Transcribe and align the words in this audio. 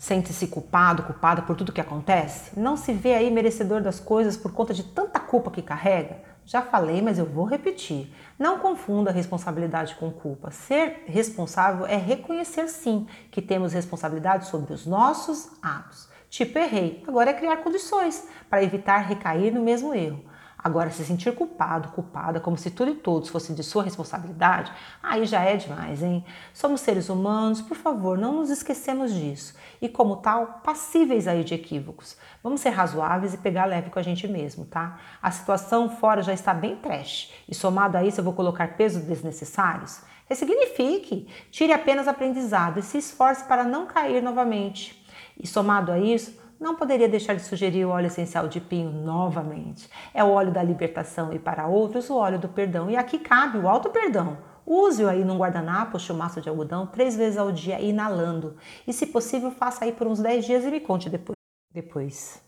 Sente-se 0.00 0.46
culpado, 0.46 1.02
culpada 1.02 1.42
por 1.42 1.54
tudo 1.54 1.74
que 1.74 1.80
acontece? 1.80 2.58
Não 2.58 2.74
se 2.74 2.90
vê 2.90 3.12
aí 3.12 3.30
merecedor 3.30 3.82
das 3.82 4.00
coisas 4.00 4.34
por 4.34 4.50
conta 4.50 4.72
de 4.72 4.82
tanta 4.82 5.20
culpa 5.20 5.50
que 5.50 5.60
carrega? 5.60 6.22
Já 6.46 6.62
falei, 6.62 7.02
mas 7.02 7.18
eu 7.18 7.26
vou 7.26 7.44
repetir. 7.44 8.10
Não 8.38 8.60
confunda 8.60 9.10
responsabilidade 9.10 9.94
com 9.96 10.10
culpa. 10.10 10.50
Ser 10.50 11.04
responsável 11.06 11.84
é 11.84 11.98
reconhecer 11.98 12.66
sim 12.68 13.06
que 13.30 13.42
temos 13.42 13.74
responsabilidade 13.74 14.48
sobre 14.48 14.72
os 14.72 14.86
nossos 14.86 15.50
atos. 15.60 16.08
Tipo, 16.30 16.58
errei. 16.58 17.04
Agora 17.06 17.28
é 17.28 17.34
criar 17.34 17.58
condições 17.58 18.26
para 18.48 18.64
evitar 18.64 19.00
recair 19.00 19.52
no 19.52 19.60
mesmo 19.60 19.92
erro. 19.92 20.24
Agora, 20.62 20.90
se 20.90 21.04
sentir 21.04 21.34
culpado, 21.34 21.88
culpada, 21.88 22.38
como 22.38 22.56
se 22.56 22.70
tudo 22.70 22.90
e 22.90 22.94
todos 22.94 23.30
fossem 23.30 23.54
de 23.54 23.62
sua 23.62 23.82
responsabilidade, 23.82 24.70
aí 25.02 25.24
já 25.24 25.42
é 25.42 25.56
demais, 25.56 26.02
hein? 26.02 26.22
Somos 26.52 26.82
seres 26.82 27.08
humanos, 27.08 27.62
por 27.62 27.76
favor, 27.76 28.18
não 28.18 28.34
nos 28.34 28.50
esquecemos 28.50 29.14
disso. 29.14 29.54
E 29.80 29.88
como 29.88 30.16
tal, 30.16 30.60
passíveis 30.62 31.26
aí 31.26 31.42
de 31.44 31.54
equívocos. 31.54 32.14
Vamos 32.42 32.60
ser 32.60 32.70
razoáveis 32.70 33.32
e 33.32 33.38
pegar 33.38 33.64
leve 33.64 33.88
com 33.88 33.98
a 33.98 34.02
gente 34.02 34.28
mesmo, 34.28 34.66
tá? 34.66 34.98
A 35.22 35.30
situação 35.30 35.88
fora 35.88 36.22
já 36.22 36.34
está 36.34 36.52
bem 36.52 36.76
trash. 36.76 37.32
E 37.48 37.54
somado 37.54 37.96
a 37.96 38.04
isso, 38.04 38.20
eu 38.20 38.24
vou 38.24 38.34
colocar 38.34 38.76
pesos 38.76 39.02
desnecessários? 39.02 40.02
Ressignifique, 40.26 41.26
tire 41.50 41.72
apenas 41.72 42.06
aprendizado 42.06 42.78
e 42.78 42.82
se 42.82 42.98
esforce 42.98 43.44
para 43.44 43.64
não 43.64 43.86
cair 43.86 44.22
novamente. 44.22 45.04
E 45.36 45.46
somado 45.46 45.90
a 45.90 45.98
isso, 45.98 46.39
não 46.60 46.76
poderia 46.76 47.08
deixar 47.08 47.34
de 47.34 47.42
sugerir 47.42 47.86
o 47.86 47.88
óleo 47.88 48.08
essencial 48.08 48.46
de 48.46 48.60
pinho 48.60 48.90
novamente. 48.90 49.88
É 50.12 50.22
o 50.22 50.30
óleo 50.30 50.52
da 50.52 50.62
libertação 50.62 51.32
e 51.32 51.38
para 51.38 51.66
outros 51.66 52.10
o 52.10 52.16
óleo 52.16 52.38
do 52.38 52.48
perdão. 52.48 52.90
E 52.90 52.96
aqui 52.96 53.18
cabe 53.18 53.56
o 53.56 53.66
alto 53.66 53.88
perdão. 53.88 54.36
Use-o 54.66 55.08
aí 55.08 55.24
num 55.24 55.38
guardanapo 55.38 55.98
chumaço 55.98 56.40
de 56.40 56.48
algodão 56.50 56.86
três 56.86 57.16
vezes 57.16 57.38
ao 57.38 57.50
dia 57.50 57.80
inalando. 57.80 58.56
E 58.86 58.92
se 58.92 59.06
possível, 59.06 59.50
faça 59.50 59.86
aí 59.86 59.92
por 59.92 60.06
uns 60.06 60.20
10 60.20 60.44
dias 60.44 60.64
e 60.64 60.70
me 60.70 60.80
conte 60.80 61.08
depois. 61.08 61.36
depois. 61.72 62.42